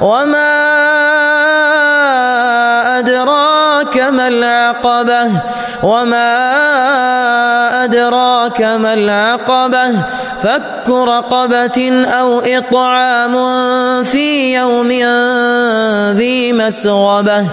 وما 0.00 0.52
أدراك 2.98 3.96
ما 3.98 4.28
العقبة؟ 4.28 5.30
وما 5.82 6.34
أدراك 7.84 8.62
ما 8.62 8.94
العقبة؟ 8.94 9.90
فك 10.42 10.88
رقبة 10.88 12.06
أو 12.06 12.40
إطعام 12.40 13.34
في 14.04 14.54
يوم 14.54 14.88
ذي 16.16 16.52
مسغبة؟ 16.52 17.46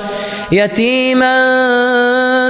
يتيما 0.52 1.36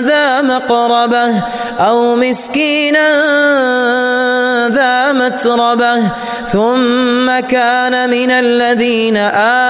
ذا 0.06 0.42
مقربة؟ 0.42 1.44
أو 1.80 2.16
مسكينا 2.16 3.10
ذا 5.24 5.30
متربة 5.30 6.12
ثم 6.48 7.40
كان 7.40 8.10
من 8.10 8.32
الذين 8.32 9.18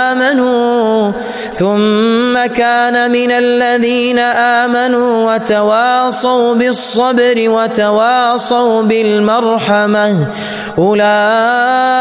آمنوا 0.07 1.11
ثم 1.53 2.45
كان 2.45 3.11
من 3.11 3.31
الذين 3.31 4.19
آمنوا 4.19 5.33
وتواصوا 5.33 6.55
بالصبر 6.55 7.35
وتواصوا 7.37 8.81
بالمرحمة 8.83 10.27
أولئك 10.77 11.92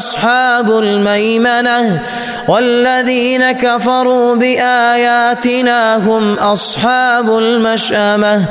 أصحاب 0.00 0.78
الميمنة 0.78 2.02
والذين 2.48 3.52
كفروا 3.52 4.36
بآياتنا 4.36 5.96
هم 5.96 6.34
أصحاب 6.34 7.38
المشأمة. 7.38 8.44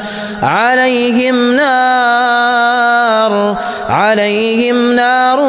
عليهم 0.43 1.55
نار 1.55 3.33
عليهم 3.89 4.93
نار 4.93 5.39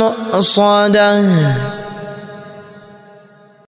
مؤصدة. 0.00 1.22